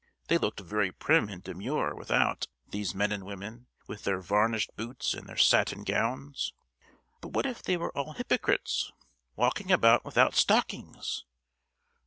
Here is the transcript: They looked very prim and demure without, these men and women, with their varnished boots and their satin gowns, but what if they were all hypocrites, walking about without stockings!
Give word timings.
They 0.29 0.39
looked 0.39 0.61
very 0.61 0.91
prim 0.91 1.29
and 1.29 1.43
demure 1.43 1.93
without, 1.93 2.47
these 2.67 2.95
men 2.95 3.11
and 3.11 3.23
women, 3.23 3.67
with 3.85 4.03
their 4.03 4.19
varnished 4.19 4.75
boots 4.75 5.13
and 5.13 5.27
their 5.29 5.37
satin 5.37 5.83
gowns, 5.83 6.55
but 7.21 7.33
what 7.33 7.45
if 7.45 7.61
they 7.61 7.77
were 7.77 7.95
all 7.95 8.13
hypocrites, 8.13 8.91
walking 9.35 9.71
about 9.71 10.03
without 10.03 10.33
stockings! 10.33 11.23